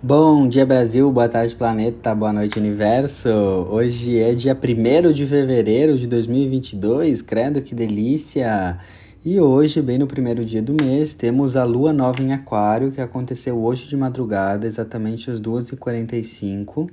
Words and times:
Bom 0.00 0.48
dia 0.48 0.64
Brasil, 0.64 1.10
boa 1.10 1.28
tarde 1.28 1.56
planeta, 1.56 2.14
boa 2.14 2.32
noite 2.32 2.56
universo. 2.56 3.28
Hoje 3.28 4.16
é 4.20 4.32
dia 4.32 4.56
1 4.56 5.12
de 5.12 5.26
fevereiro 5.26 5.98
de 5.98 6.06
2022, 6.06 7.20
credo 7.20 7.60
que 7.60 7.74
delícia! 7.74 8.78
E 9.24 9.40
hoje, 9.40 9.82
bem 9.82 9.98
no 9.98 10.06
primeiro 10.06 10.44
dia 10.44 10.62
do 10.62 10.72
mês, 10.80 11.14
temos 11.14 11.56
a 11.56 11.64
lua 11.64 11.92
nova 11.92 12.22
em 12.22 12.32
Aquário 12.32 12.92
que 12.92 13.00
aconteceu 13.00 13.60
hoje 13.60 13.88
de 13.88 13.96
madrugada, 13.96 14.68
exatamente 14.68 15.32
às 15.32 15.40
2h45. 15.40 16.88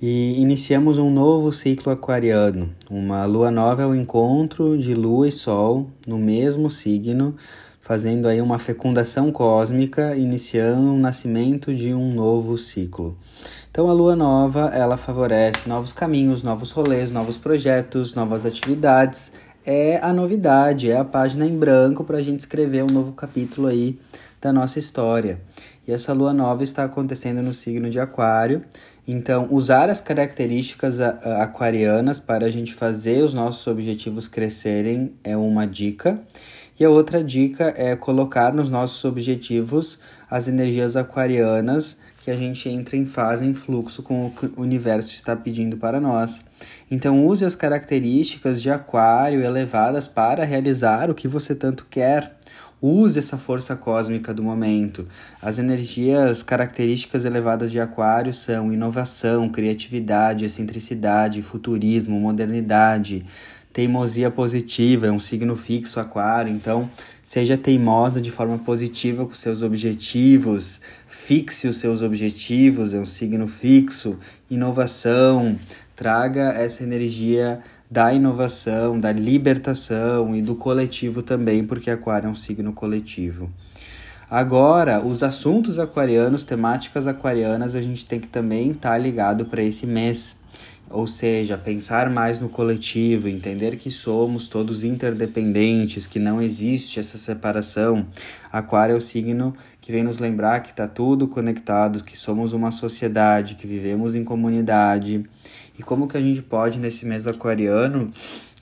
E 0.00 0.40
iniciamos 0.40 0.98
um 0.98 1.10
novo 1.10 1.50
ciclo 1.50 1.92
aquariano. 1.92 2.70
Uma 2.88 3.26
lua 3.26 3.50
nova 3.50 3.82
é 3.82 3.86
o 3.86 3.94
encontro 3.94 4.78
de 4.78 4.94
lua 4.94 5.26
e 5.26 5.32
sol 5.32 5.90
no 6.06 6.16
mesmo 6.16 6.70
signo 6.70 7.34
fazendo 7.90 8.28
aí 8.28 8.40
uma 8.40 8.56
fecundação 8.56 9.32
cósmica, 9.32 10.14
iniciando 10.14 10.94
o 10.94 10.96
nascimento 10.96 11.74
de 11.74 11.92
um 11.92 12.14
novo 12.14 12.56
ciclo. 12.56 13.18
Então 13.68 13.90
a 13.90 13.92
lua 13.92 14.14
nova, 14.14 14.70
ela 14.72 14.96
favorece 14.96 15.68
novos 15.68 15.92
caminhos, 15.92 16.44
novos 16.44 16.70
rolês, 16.70 17.10
novos 17.10 17.36
projetos, 17.36 18.14
novas 18.14 18.46
atividades. 18.46 19.32
É 19.66 19.98
a 20.04 20.12
novidade, 20.12 20.88
é 20.88 20.98
a 20.98 21.04
página 21.04 21.44
em 21.44 21.58
branco 21.58 22.04
para 22.04 22.18
a 22.18 22.22
gente 22.22 22.38
escrever 22.38 22.84
um 22.84 22.92
novo 22.92 23.10
capítulo 23.10 23.66
aí 23.66 23.98
da 24.40 24.52
nossa 24.52 24.78
história. 24.78 25.40
E 25.84 25.90
essa 25.90 26.12
lua 26.12 26.32
nova 26.32 26.62
está 26.62 26.84
acontecendo 26.84 27.42
no 27.42 27.52
signo 27.52 27.90
de 27.90 27.98
Aquário. 27.98 28.62
Então, 29.04 29.48
usar 29.50 29.90
as 29.90 30.00
características 30.00 31.00
aquarianas 31.00 32.20
para 32.20 32.46
a 32.46 32.50
gente 32.50 32.72
fazer 32.72 33.24
os 33.24 33.34
nossos 33.34 33.66
objetivos 33.66 34.28
crescerem 34.28 35.12
é 35.24 35.36
uma 35.36 35.66
dica. 35.66 36.20
E 36.80 36.84
a 36.84 36.88
outra 36.88 37.22
dica 37.22 37.74
é 37.76 37.94
colocar 37.94 38.54
nos 38.54 38.70
nossos 38.70 39.04
objetivos 39.04 39.98
as 40.30 40.48
energias 40.48 40.96
aquarianas 40.96 41.98
que 42.24 42.30
a 42.30 42.34
gente 42.34 42.70
entra 42.70 42.96
em 42.96 43.04
fase, 43.04 43.44
em 43.44 43.52
fluxo 43.52 44.02
com 44.02 44.24
o 44.24 44.30
que 44.30 44.46
o 44.46 44.62
universo 44.62 45.12
está 45.12 45.36
pedindo 45.36 45.76
para 45.76 46.00
nós. 46.00 46.40
Então, 46.90 47.26
use 47.26 47.44
as 47.44 47.54
características 47.54 48.62
de 48.62 48.70
Aquário 48.70 49.42
elevadas 49.42 50.08
para 50.08 50.42
realizar 50.42 51.10
o 51.10 51.14
que 51.14 51.28
você 51.28 51.54
tanto 51.54 51.86
quer. 51.90 52.38
Use 52.80 53.18
essa 53.18 53.36
força 53.36 53.76
cósmica 53.76 54.32
do 54.32 54.42
momento. 54.42 55.06
As 55.42 55.58
energias 55.58 56.42
características 56.42 57.26
elevadas 57.26 57.70
de 57.70 57.78
Aquário 57.78 58.32
são 58.32 58.72
inovação, 58.72 59.50
criatividade, 59.50 60.46
excentricidade, 60.46 61.42
futurismo, 61.42 62.18
modernidade 62.18 63.26
teimosia 63.72 64.30
positiva, 64.30 65.06
é 65.06 65.12
um 65.12 65.20
signo 65.20 65.54
fixo 65.54 66.00
aquário, 66.00 66.52
então 66.52 66.90
seja 67.22 67.56
teimosa 67.56 68.20
de 68.20 68.30
forma 68.30 68.58
positiva 68.58 69.24
com 69.24 69.34
seus 69.34 69.62
objetivos, 69.62 70.80
fixe 71.06 71.68
os 71.68 71.76
seus 71.76 72.02
objetivos, 72.02 72.92
é 72.92 72.98
um 72.98 73.04
signo 73.04 73.46
fixo, 73.46 74.18
inovação, 74.50 75.58
traga 75.94 76.52
essa 76.52 76.82
energia 76.82 77.60
da 77.90 78.12
inovação, 78.12 78.98
da 78.98 79.12
libertação 79.12 80.34
e 80.34 80.42
do 80.42 80.54
coletivo 80.54 81.22
também, 81.22 81.64
porque 81.64 81.90
aquário 81.90 82.28
é 82.28 82.30
um 82.30 82.34
signo 82.34 82.72
coletivo. 82.72 83.50
Agora, 84.30 85.04
os 85.04 85.24
assuntos 85.24 85.76
aquarianos, 85.76 86.44
temáticas 86.44 87.08
aquarianas, 87.08 87.74
a 87.74 87.82
gente 87.82 88.06
tem 88.06 88.20
que 88.20 88.28
também 88.28 88.70
estar 88.70 88.90
tá 88.90 88.98
ligado 88.98 89.46
para 89.46 89.60
esse 89.60 89.88
mês. 89.88 90.36
Ou 90.90 91.06
seja, 91.06 91.56
pensar 91.56 92.10
mais 92.10 92.40
no 92.40 92.48
coletivo, 92.48 93.28
entender 93.28 93.76
que 93.76 93.92
somos 93.92 94.48
todos 94.48 94.82
interdependentes, 94.82 96.04
que 96.04 96.18
não 96.18 96.42
existe 96.42 96.98
essa 96.98 97.16
separação. 97.16 98.04
Aquário 98.52 98.94
é 98.94 98.98
o 98.98 99.00
signo 99.00 99.54
que 99.80 99.92
vem 99.92 100.02
nos 100.02 100.18
lembrar 100.18 100.60
que 100.60 100.70
está 100.70 100.88
tudo 100.88 101.28
conectado, 101.28 102.02
que 102.02 102.18
somos 102.18 102.52
uma 102.52 102.72
sociedade, 102.72 103.54
que 103.54 103.68
vivemos 103.68 104.16
em 104.16 104.24
comunidade. 104.24 105.24
E 105.78 105.82
como 105.84 106.08
que 106.08 106.16
a 106.16 106.20
gente 106.20 106.42
pode, 106.42 106.80
nesse 106.80 107.06
mês 107.06 107.28
aquariano, 107.28 108.10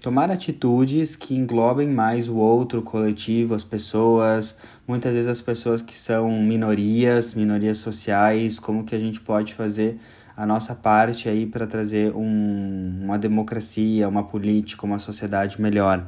tomar 0.02 0.30
atitudes 0.30 1.16
que 1.16 1.34
englobem 1.34 1.88
mais 1.88 2.28
o 2.28 2.36
outro, 2.36 2.80
o 2.80 2.82
coletivo, 2.82 3.54
as 3.54 3.64
pessoas, 3.64 4.54
muitas 4.86 5.14
vezes 5.14 5.28
as 5.28 5.40
pessoas 5.40 5.80
que 5.80 5.96
são 5.96 6.30
minorias, 6.42 7.34
minorias 7.34 7.78
sociais, 7.78 8.58
como 8.58 8.84
que 8.84 8.94
a 8.94 8.98
gente 8.98 9.18
pode 9.18 9.54
fazer 9.54 9.98
a 10.38 10.46
nossa 10.46 10.72
parte 10.72 11.28
aí 11.28 11.46
para 11.46 11.66
trazer 11.66 12.14
um, 12.14 13.00
uma 13.02 13.18
democracia, 13.18 14.08
uma 14.08 14.22
política, 14.22 14.86
uma 14.86 15.00
sociedade 15.00 15.60
melhor. 15.60 16.06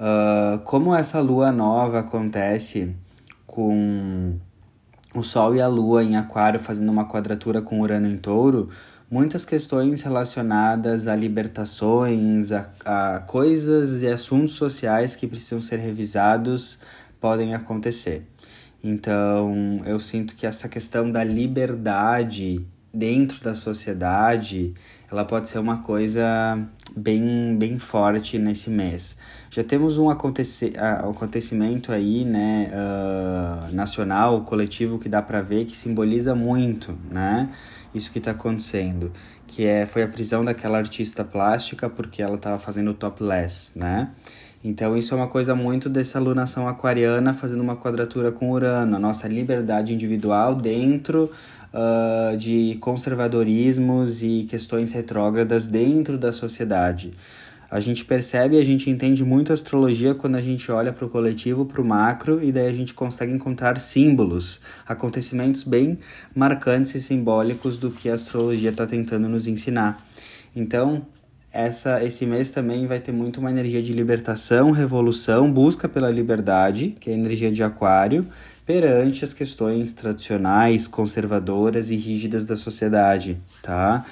Uh, 0.00 0.58
como 0.60 0.94
essa 0.94 1.20
lua 1.20 1.52
nova 1.52 1.98
acontece 1.98 2.96
com 3.46 4.38
o 5.14 5.22
Sol 5.22 5.54
e 5.54 5.60
a 5.60 5.68
Lua 5.68 6.02
em 6.02 6.16
Aquário 6.16 6.58
fazendo 6.58 6.90
uma 6.90 7.06
quadratura 7.06 7.60
com 7.60 7.82
Urano 7.82 8.08
em 8.08 8.16
Touro, 8.16 8.70
muitas 9.10 9.44
questões 9.44 10.00
relacionadas 10.00 11.06
a 11.06 11.14
libertações, 11.14 12.52
a, 12.52 12.70
a 12.86 13.20
coisas 13.20 14.00
e 14.00 14.06
assuntos 14.06 14.54
sociais 14.54 15.14
que 15.14 15.26
precisam 15.26 15.60
ser 15.60 15.78
revisados 15.78 16.78
podem 17.20 17.54
acontecer. 17.54 18.26
Então, 18.82 19.82
eu 19.84 20.00
sinto 20.00 20.34
que 20.34 20.46
essa 20.46 20.70
questão 20.70 21.12
da 21.12 21.22
liberdade 21.22 22.66
dentro 22.92 23.42
da 23.42 23.54
sociedade, 23.54 24.74
ela 25.10 25.24
pode 25.24 25.48
ser 25.48 25.58
uma 25.58 25.78
coisa 25.78 26.58
bem, 26.96 27.56
bem 27.58 27.78
forte 27.78 28.38
nesse 28.38 28.70
mês. 28.70 29.16
Já 29.50 29.62
temos 29.62 29.98
um 29.98 30.10
aconteci 30.10 30.72
acontecimento 30.76 31.92
aí, 31.92 32.24
né, 32.24 32.70
uh, 32.72 33.74
nacional, 33.74 34.42
coletivo, 34.42 34.98
que 34.98 35.08
dá 35.08 35.22
para 35.22 35.40
ver 35.42 35.64
que 35.64 35.76
simboliza 35.76 36.34
muito, 36.34 36.96
né, 37.10 37.50
isso 37.94 38.10
que 38.10 38.18
está 38.18 38.30
acontecendo, 38.30 39.12
que 39.46 39.66
é, 39.66 39.84
foi 39.84 40.02
a 40.02 40.08
prisão 40.08 40.44
daquela 40.44 40.78
artista 40.78 41.24
plástica 41.24 41.90
porque 41.90 42.22
ela 42.22 42.36
estava 42.36 42.58
fazendo 42.58 42.94
topless, 42.94 43.70
né, 43.74 44.10
então 44.64 44.96
isso 44.96 45.12
é 45.12 45.16
uma 45.16 45.26
coisa 45.26 45.54
muito 45.54 45.88
dessa 45.88 46.18
alunação 46.18 46.68
aquariana 46.68 47.34
fazendo 47.34 47.60
uma 47.60 47.76
quadratura 47.76 48.30
com 48.30 48.50
Urano, 48.50 48.96
a 48.96 48.98
nossa 48.98 49.26
liberdade 49.26 49.92
individual 49.92 50.54
dentro 50.54 51.30
uh, 51.72 52.36
de 52.36 52.76
conservadorismos 52.80 54.22
e 54.22 54.46
questões 54.48 54.92
retrógradas 54.92 55.66
dentro 55.66 56.16
da 56.16 56.32
sociedade. 56.32 57.12
A 57.72 57.80
gente 57.80 58.04
percebe 58.04 58.58
a 58.58 58.64
gente 58.64 58.90
entende 58.90 59.24
muito 59.24 59.50
a 59.50 59.54
astrologia 59.54 60.14
quando 60.14 60.36
a 60.36 60.42
gente 60.42 60.70
olha 60.70 60.92
para 60.92 61.06
o 61.06 61.08
coletivo, 61.08 61.64
para 61.64 61.80
o 61.80 61.84
macro, 61.84 62.44
e 62.44 62.52
daí 62.52 62.68
a 62.68 62.72
gente 62.72 62.92
consegue 62.92 63.32
encontrar 63.32 63.80
símbolos, 63.80 64.60
acontecimentos 64.86 65.64
bem 65.64 65.98
marcantes 66.34 66.94
e 66.94 67.00
simbólicos 67.00 67.78
do 67.78 67.90
que 67.90 68.10
a 68.10 68.14
astrologia 68.14 68.68
está 68.68 68.86
tentando 68.86 69.26
nos 69.26 69.46
ensinar. 69.46 70.06
Então, 70.54 71.06
essa, 71.52 72.02
esse 72.02 72.24
mês 72.24 72.50
também 72.50 72.86
vai 72.86 72.98
ter 72.98 73.12
muito 73.12 73.38
uma 73.38 73.50
energia 73.50 73.82
de 73.82 73.92
libertação, 73.92 74.70
revolução, 74.70 75.52
busca 75.52 75.88
pela 75.88 76.10
liberdade, 76.10 76.96
que 76.98 77.10
é 77.10 77.12
a 77.12 77.16
energia 77.16 77.52
de 77.52 77.62
Aquário, 77.62 78.26
perante 78.64 79.24
as 79.24 79.34
questões 79.34 79.92
tradicionais, 79.92 80.86
conservadoras 80.86 81.90
e 81.90 81.96
rígidas 81.96 82.44
da 82.44 82.56
sociedade, 82.56 83.38
tá? 83.62 84.04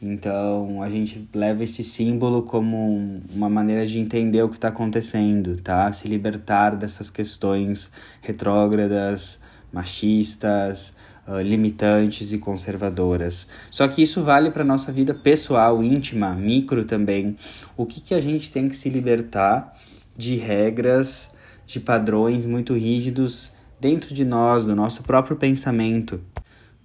Então 0.00 0.82
a 0.82 0.88
gente 0.88 1.28
leva 1.34 1.64
esse 1.64 1.82
símbolo 1.82 2.42
como 2.42 3.20
uma 3.34 3.48
maneira 3.48 3.86
de 3.86 3.98
entender 3.98 4.42
o 4.42 4.48
que 4.48 4.56
está 4.56 4.68
acontecendo, 4.68 5.56
tá? 5.56 5.92
Se 5.92 6.08
libertar 6.08 6.76
dessas 6.76 7.10
questões 7.10 7.90
retrógradas, 8.22 9.40
machistas, 9.72 10.94
uh, 11.26 11.40
limitantes 11.40 12.32
e 12.32 12.38
conservadoras. 12.38 13.46
Só 13.70 13.86
que 13.88 14.02
isso 14.02 14.22
vale 14.22 14.50
para 14.50 14.64
nossa 14.64 14.92
vida 14.92 15.14
pessoal, 15.14 15.82
íntima, 15.82 16.34
micro 16.34 16.84
também. 16.84 17.36
O 17.76 17.84
que, 17.84 18.00
que 18.00 18.14
a 18.14 18.20
gente 18.20 18.50
tem 18.50 18.68
que 18.68 18.76
se 18.76 18.88
libertar 18.88 19.76
de 20.16 20.36
regras, 20.36 21.30
de 21.66 21.80
padrões 21.80 22.46
muito 22.46 22.74
rígidos 22.74 23.52
dentro 23.80 24.14
de 24.14 24.24
nós, 24.24 24.64
do 24.64 24.74
nosso 24.74 25.02
próprio 25.02 25.36
pensamento, 25.36 26.20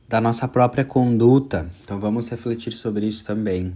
da 0.07 0.19
nossa 0.19 0.47
própria 0.47 0.83
conduta. 0.83 1.69
Então 1.83 1.99
vamos 1.99 2.29
refletir 2.29 2.73
sobre 2.73 3.07
isso 3.07 3.23
também. 3.23 3.73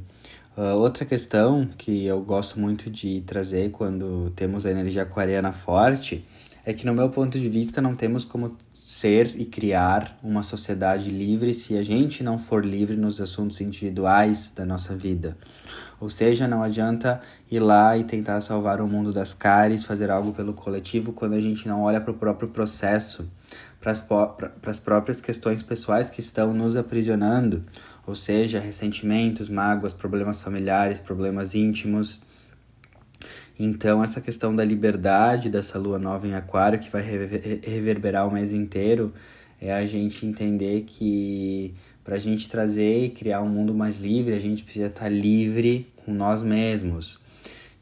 Uh, 0.57 0.75
outra 0.77 1.06
questão 1.06 1.68
que 1.77 2.06
eu 2.06 2.21
gosto 2.21 2.59
muito 2.59 2.89
de 2.89 3.21
trazer 3.21 3.71
quando 3.71 4.31
temos 4.35 4.65
a 4.65 4.71
energia 4.71 5.03
aquariana 5.03 5.51
forte 5.51 6.25
é 6.65 6.73
que, 6.73 6.85
no 6.85 6.94
meu 6.94 7.09
ponto 7.09 7.39
de 7.39 7.47
vista, 7.47 7.79
não 7.79 7.95
temos 7.95 8.25
como 8.25 8.57
ser 8.73 9.39
e 9.39 9.45
criar 9.45 10.17
uma 10.23 10.41
sociedade 10.41 11.12
livre 11.12 11.53
se 11.53 11.77
a 11.77 11.83
gente 11.83 12.23
não 12.23 12.39
for 12.39 12.65
livre 12.65 12.97
nos 12.97 13.21
assuntos 13.21 13.62
individuais 13.62 14.51
da 14.56 14.65
nossa 14.65 14.95
vida. 14.95 15.38
Ou 16.00 16.09
seja, 16.09 16.47
não 16.47 16.63
adianta 16.63 17.21
ir 17.50 17.59
lá 17.59 17.95
e 17.95 18.03
tentar 18.03 18.41
salvar 18.41 18.81
o 18.81 18.88
mundo 18.88 19.13
das 19.13 19.33
caries, 19.33 19.85
fazer 19.85 20.09
algo 20.09 20.33
pelo 20.33 20.53
coletivo, 20.53 21.13
quando 21.13 21.33
a 21.33 21.41
gente 21.41 21.67
não 21.67 21.83
olha 21.83 22.01
para 22.01 22.12
o 22.12 22.15
próprio 22.15 22.50
processo, 22.50 23.29
para 23.79 23.91
as 23.91 24.79
próprias 24.79 25.21
questões 25.21 25.61
pessoais 25.61 26.09
que 26.09 26.19
estão 26.19 26.51
nos 26.51 26.75
aprisionando, 26.75 27.63
ou 28.07 28.15
seja, 28.15 28.59
ressentimentos, 28.59 29.50
mágoas, 29.50 29.94
problemas 29.94 30.41
familiares, 30.41 31.00
problemas 31.00 31.53
íntimos. 31.53 32.19
Então, 33.57 34.04
essa 34.04 34.19
questão 34.19 34.54
da 34.56 34.66
liberdade 34.66 35.50
dessa 35.50 35.80
lua 35.80 35.98
nova 35.98 36.28
em 36.28 36.34
Aquário, 36.34 36.78
que 36.78 36.90
vai 36.90 37.02
reverberar 37.02 38.28
o 38.28 38.31
mês 38.31 38.52
inteiro, 38.52 39.13
é 39.62 39.74
a 39.74 39.86
gente 39.86 40.25
entender 40.25 40.81
que 40.86 41.74
para 42.04 42.16
a 42.16 42.19
gente 42.19 42.50
trazer 42.50 43.06
e 43.06 43.10
criar 43.10 43.42
um 43.42 43.50
mundo 43.50 43.74
mais 43.74 43.98
livre, 43.98 44.34
a 44.34 44.40
gente 44.40 44.63
precisa 44.63 44.88
estar 44.88 45.06
tá 45.06 45.10
livre 45.10 45.88
com 46.06 46.13
nós 46.13 46.44
mesmos. 46.44 47.18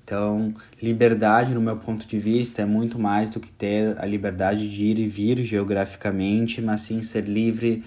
Então, 0.03 0.53
liberdade, 0.81 1.53
no 1.53 1.61
meu 1.61 1.77
ponto 1.77 2.05
de 2.05 2.19
vista, 2.19 2.61
é 2.61 2.65
muito 2.65 2.99
mais 2.99 3.29
do 3.29 3.39
que 3.39 3.51
ter 3.51 3.97
a 3.99 4.05
liberdade 4.05 4.69
de 4.69 4.85
ir 4.85 4.99
e 4.99 5.07
vir 5.07 5.43
geograficamente, 5.43 6.61
mas 6.61 6.81
sim 6.81 7.01
ser 7.01 7.23
livre 7.23 7.83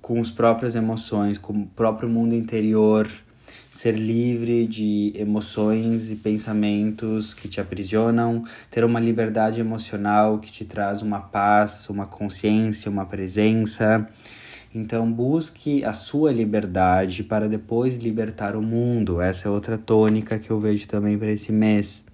com 0.00 0.20
as 0.20 0.30
próprias 0.30 0.74
emoções, 0.74 1.38
com 1.38 1.52
o 1.52 1.66
próprio 1.66 2.08
mundo 2.08 2.34
interior, 2.34 3.08
ser 3.70 3.92
livre 3.92 4.66
de 4.66 5.12
emoções 5.14 6.10
e 6.10 6.16
pensamentos 6.16 7.32
que 7.34 7.48
te 7.48 7.60
aprisionam, 7.60 8.42
ter 8.70 8.84
uma 8.84 9.00
liberdade 9.00 9.60
emocional 9.60 10.38
que 10.38 10.50
te 10.50 10.64
traz 10.64 11.02
uma 11.02 11.20
paz, 11.20 11.88
uma 11.88 12.06
consciência, 12.06 12.90
uma 12.90 13.06
presença. 13.06 14.08
Então, 14.74 15.10
busque 15.10 15.84
a 15.84 15.92
sua 15.92 16.32
liberdade 16.32 17.24
para 17.24 17.48
depois 17.48 17.96
libertar 17.96 18.54
o 18.54 18.62
mundo. 18.62 19.20
Essa 19.20 19.48
é 19.48 19.50
outra 19.50 19.76
tônica 19.76 20.38
que 20.38 20.50
eu 20.50 20.60
vejo 20.60 20.86
também 20.86 21.18
para 21.18 21.32
esse 21.32 21.50
mês. 21.50 22.04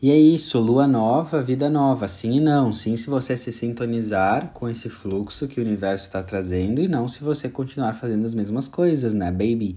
E 0.00 0.10
é 0.10 0.16
isso, 0.16 0.58
lua 0.60 0.86
nova, 0.86 1.42
vida 1.42 1.70
nova. 1.70 2.06
Sim 2.06 2.36
e 2.36 2.40
não. 2.40 2.72
Sim, 2.72 2.96
se 2.96 3.08
você 3.08 3.36
se 3.36 3.50
sintonizar 3.50 4.50
com 4.52 4.68
esse 4.68 4.90
fluxo 4.90 5.48
que 5.48 5.58
o 5.58 5.64
universo 5.64 6.06
está 6.06 6.22
trazendo, 6.22 6.82
e 6.82 6.86
não 6.86 7.08
se 7.08 7.24
você 7.24 7.48
continuar 7.48 7.94
fazendo 7.94 8.26
as 8.26 8.34
mesmas 8.34 8.68
coisas, 8.68 9.14
né, 9.14 9.32
baby? 9.32 9.76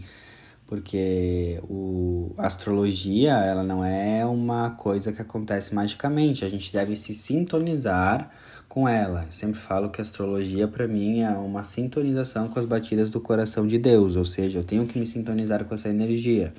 Porque 0.70 1.60
o, 1.68 2.32
a 2.38 2.46
astrologia, 2.46 3.32
ela 3.32 3.64
não 3.64 3.84
é 3.84 4.24
uma 4.24 4.70
coisa 4.70 5.12
que 5.12 5.20
acontece 5.20 5.74
magicamente. 5.74 6.46
A 6.46 6.48
gente 6.48 6.72
deve 6.72 6.96
se 6.96 7.16
sintonizar 7.16 8.30
com 8.68 8.88
ela. 8.88 9.24
Eu 9.26 9.32
sempre 9.32 9.60
falo 9.60 9.90
que 9.90 10.00
a 10.00 10.04
astrologia 10.04 10.68
para 10.68 10.88
mim 10.88 11.22
é 11.22 11.32
uma 11.32 11.64
sintonização 11.64 12.50
com 12.50 12.60
as 12.60 12.66
batidas 12.66 13.10
do 13.10 13.20
coração 13.20 13.66
de 13.66 13.80
Deus, 13.80 14.16
ou 14.16 14.24
seja, 14.24 14.60
eu 14.60 14.64
tenho 14.64 14.86
que 14.86 15.00
me 15.00 15.08
sintonizar 15.08 15.66
com 15.66 15.74
essa 15.74 15.90
energia. 15.90 16.54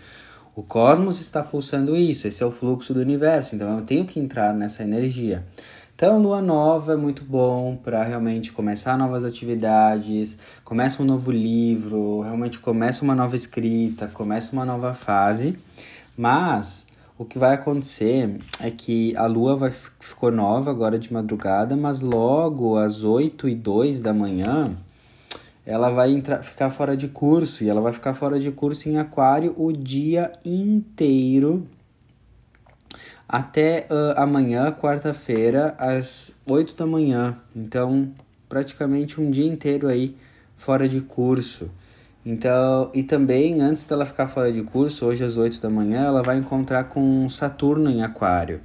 O 0.56 0.62
cosmos 0.64 1.20
está 1.20 1.40
pulsando 1.40 1.96
isso, 1.96 2.26
esse 2.26 2.42
é 2.42 2.46
o 2.46 2.50
fluxo 2.50 2.92
do 2.92 2.98
universo, 2.98 3.54
então 3.54 3.78
eu 3.78 3.84
tenho 3.84 4.04
que 4.04 4.18
entrar 4.18 4.52
nessa 4.52 4.82
energia. 4.82 5.46
Então, 6.02 6.18
lua 6.18 6.40
nova 6.40 6.94
é 6.94 6.96
muito 6.96 7.22
bom 7.22 7.76
para 7.76 8.02
realmente 8.02 8.52
começar 8.52 8.96
novas 8.96 9.22
atividades, 9.22 10.38
começa 10.64 11.02
um 11.02 11.04
novo 11.04 11.30
livro, 11.30 12.22
realmente 12.22 12.58
começa 12.58 13.04
uma 13.04 13.14
nova 13.14 13.36
escrita, 13.36 14.06
começa 14.08 14.50
uma 14.54 14.64
nova 14.64 14.94
fase. 14.94 15.58
Mas 16.16 16.86
o 17.18 17.24
que 17.26 17.38
vai 17.38 17.52
acontecer 17.52 18.38
é 18.62 18.70
que 18.70 19.14
a 19.14 19.26
lua 19.26 19.56
vai, 19.56 19.74
ficou 20.00 20.32
nova 20.32 20.70
agora 20.70 20.98
de 20.98 21.12
madrugada, 21.12 21.76
mas 21.76 22.00
logo 22.00 22.78
às 22.78 23.04
8 23.04 23.46
e 23.46 23.54
2 23.54 24.00
da 24.00 24.14
manhã 24.14 24.74
ela 25.66 25.90
vai 25.90 26.12
entrar, 26.12 26.42
ficar 26.42 26.70
fora 26.70 26.96
de 26.96 27.08
curso 27.08 27.62
e 27.62 27.68
ela 27.68 27.82
vai 27.82 27.92
ficar 27.92 28.14
fora 28.14 28.40
de 28.40 28.50
curso 28.50 28.88
em 28.88 28.96
aquário 28.96 29.54
o 29.54 29.70
dia 29.70 30.32
inteiro 30.46 31.68
até 33.32 33.86
uh, 33.88 34.20
amanhã, 34.20 34.72
quarta-feira, 34.72 35.72
às 35.78 36.32
8 36.44 36.74
da 36.74 36.84
manhã. 36.84 37.36
Então, 37.54 38.10
praticamente 38.48 39.20
um 39.20 39.30
dia 39.30 39.46
inteiro 39.46 39.86
aí 39.86 40.16
fora 40.56 40.88
de 40.88 41.00
curso. 41.00 41.70
Então, 42.26 42.90
e 42.92 43.04
também 43.04 43.60
antes 43.60 43.84
dela 43.84 44.04
ficar 44.04 44.26
fora 44.26 44.50
de 44.50 44.62
curso, 44.62 45.06
hoje 45.06 45.22
às 45.22 45.36
8 45.36 45.60
da 45.60 45.70
manhã, 45.70 46.06
ela 46.06 46.24
vai 46.24 46.38
encontrar 46.38 46.84
com 46.84 47.30
Saturno 47.30 47.88
em 47.88 48.02
Aquário. 48.02 48.60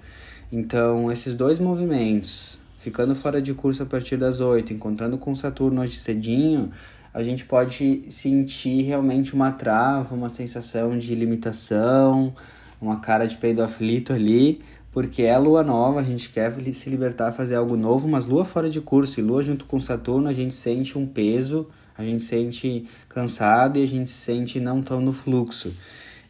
Então, 0.52 1.12
esses 1.12 1.36
dois 1.36 1.60
movimentos, 1.60 2.58
ficando 2.80 3.16
fora 3.16 3.40
de 3.40 3.54
curso 3.54 3.84
a 3.84 3.86
partir 3.86 4.18
das 4.18 4.40
8, 4.40 4.74
encontrando 4.74 5.16
com 5.20 5.36
Saturno 5.36 5.82
hoje 5.82 5.98
cedinho, 5.98 6.72
a 7.14 7.22
gente 7.22 7.46
pode 7.46 8.04
sentir 8.10 8.82
realmente 8.82 9.36
uma 9.36 9.52
trava, 9.52 10.16
uma 10.16 10.30
sensação 10.30 10.98
de 10.98 11.14
limitação, 11.14 12.34
uma 12.80 13.00
cara 13.00 13.28
de 13.28 13.38
peido 13.38 13.64
aflito 13.64 14.14
ali, 14.14 14.62
porque 14.92 15.24
é 15.24 15.38
lua 15.38 15.64
nova, 15.64 16.00
a 16.00 16.04
gente 16.04 16.30
quer 16.30 16.54
se 16.74 16.90
libertar, 16.90 17.32
fazer 17.34 17.56
algo 17.56 17.76
novo, 17.76 18.08
mas 18.08 18.26
lua 18.26 18.46
fora 18.46 18.70
de 18.70 18.80
curso 18.80 19.20
e 19.20 19.24
lua 19.24 19.44
junto 19.44 19.66
com 19.66 19.80
Saturno, 19.80 20.30
a 20.30 20.34
gente 20.34 20.54
sente 20.54 20.98
um 20.98 21.06
peso 21.06 21.68
a 21.98 22.04
gente 22.04 22.24
sente 22.24 22.86
cansado 23.08 23.80
e 23.80 23.84
a 23.84 23.88
gente 23.88 24.10
sente 24.10 24.60
não 24.60 24.82
tão 24.82 25.00
no 25.00 25.14
fluxo. 25.14 25.74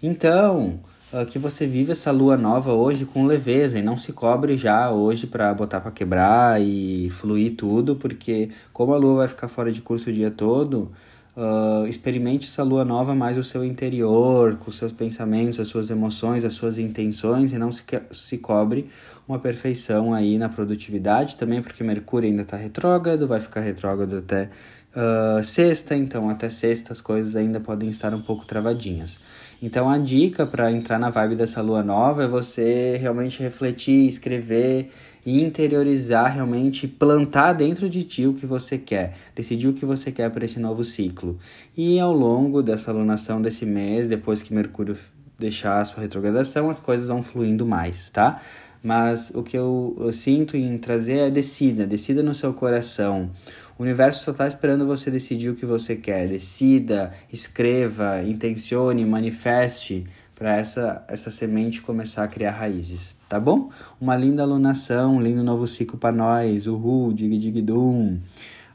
Então, 0.02 0.80
uh, 1.12 1.26
que 1.26 1.40
você 1.40 1.66
vive 1.66 1.92
essa 1.92 2.12
lua 2.12 2.38
nova 2.38 2.72
hoje 2.74 3.06
com 3.06 3.26
leveza 3.26 3.80
e 3.80 3.82
não 3.82 3.98
se 3.98 4.14
cobre 4.14 4.56
já 4.58 4.92
hoje 4.92 5.26
para 5.26 5.54
botar 5.54 5.82
para 5.82 5.92
quebrar 5.92 6.62
e 6.62 7.10
fluir 7.10 7.56
tudo, 7.56 7.96
porque 7.96 8.50
como 8.72 8.94
a 8.94 8.98
lua 8.98 9.16
vai 9.18 9.28
ficar 9.28 9.48
fora 9.48 9.72
de 9.72 9.82
curso 9.82 10.10
o 10.10 10.14
dia 10.14 10.30
todo, 10.30 10.92
uh, 11.36 11.88
experimente 11.88 12.48
essa 12.48 12.64
lua 12.64 12.86
nova 12.86 13.14
mais 13.14 13.38
o 13.38 13.44
seu 13.44 13.64
interior, 13.64 14.56
com 14.58 14.70
os 14.70 14.78
seus 14.78 14.92
pensamentos, 14.92 15.60
as 15.60 15.68
suas 15.68 15.90
emoções, 15.90 16.44
as 16.44 16.54
suas 16.54 16.78
intenções 16.78 17.52
e 17.52 17.58
não 17.58 17.72
se, 17.72 17.84
se 18.12 18.38
cobre 18.38 18.90
uma 19.28 19.40
perfeição 19.40 20.14
aí 20.14 20.38
na 20.38 20.48
produtividade, 20.48 21.36
também 21.36 21.62
porque 21.62 21.84
Mercúrio 21.84 22.30
ainda 22.30 22.44
está 22.44 22.56
retrógrado, 22.56 23.28
vai 23.28 23.40
ficar 23.40 23.62
retrógrado 23.62 24.18
até 24.18 24.50
uh, 24.96 25.44
sexta, 25.44 25.96
então 25.96 26.30
até 26.30 26.50
sexta 26.50 26.94
as 26.94 27.02
coisas 27.02 27.36
ainda 27.36 27.60
podem 27.60 27.90
estar 27.90 28.14
um 28.14 28.22
pouco 28.22 28.46
travadinhas. 28.46 29.20
Então 29.62 29.90
a 29.90 29.98
dica 29.98 30.46
para 30.46 30.72
entrar 30.72 31.00
na 31.00 31.10
vibe 31.10 31.36
dessa 31.36 31.62
lua 31.62 31.82
nova 31.82 32.24
é 32.24 32.28
você 32.28 32.98
realmente 32.98 33.42
refletir, 33.42 34.08
escrever 34.08 34.92
e 35.26 35.42
interiorizar 35.42 36.34
realmente, 36.34 36.88
plantar 36.88 37.54
dentro 37.54 37.90
de 37.90 38.04
ti 38.04 38.28
o 38.28 38.34
que 38.34 38.46
você 38.46 38.78
quer, 38.78 39.18
decidir 39.36 39.68
o 39.68 39.74
que 39.74 39.86
você 39.86 40.12
quer 40.12 40.30
para 40.30 40.46
esse 40.46 40.60
novo 40.60 40.84
ciclo. 40.84 41.40
E 41.76 42.00
ao 42.00 42.14
longo 42.14 42.62
dessa 42.62 42.92
alunação 42.92 43.42
desse 43.42 43.66
mês, 43.66 44.08
depois 44.08 44.44
que 44.44 44.54
Mercúrio 44.54 44.96
deixar 45.40 45.82
a 45.82 45.86
sua 45.86 46.02
retrogradação, 46.02 46.70
as 46.70 46.80
coisas 46.80 47.08
vão 47.08 47.24
fluindo 47.24 47.66
mais, 47.66 48.10
tá? 48.10 48.42
Mas 48.84 49.32
o 49.34 49.42
que 49.42 49.58
eu, 49.58 49.98
eu 50.00 50.14
sinto 50.14 50.56
em 50.56 50.78
trazer 50.78 51.18
é 51.18 51.32
decida, 51.32 51.88
decida 51.88 52.22
no 52.22 52.36
seu 52.36 52.54
coração. 52.54 53.32
O 53.80 53.84
universo 53.84 54.24
só 54.24 54.32
está 54.32 54.48
esperando 54.48 54.86
você 54.86 55.10
decidir 55.10 55.50
o 55.50 55.56
que 55.56 55.66
você 55.66 55.96
quer. 55.96 56.28
Decida, 56.28 57.12
escreva, 57.34 58.22
intencione, 58.24 59.04
manifeste 59.04 60.06
para 60.36 60.58
essa, 60.58 61.04
essa 61.08 61.32
semente 61.32 61.82
começar 61.82 62.26
a 62.26 62.28
criar 62.28 62.52
raízes, 62.52 63.16
tá 63.30 63.40
bom? 63.40 63.70
Uma 64.00 64.18
linda 64.18 64.44
alunação, 64.44 65.16
um 65.16 65.22
lindo 65.22 65.42
novo 65.42 65.66
ciclo 65.66 65.98
para 65.98 66.14
nós. 66.14 66.68
Uhul, 66.68 67.14
dig 67.14 67.38
dig 67.40 67.62
dum. 67.62 68.20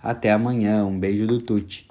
Até 0.02 0.32
amanhã, 0.32 0.86
um 0.86 0.98
beijo 0.98 1.26
do 1.26 1.38
Tuti. 1.38 1.89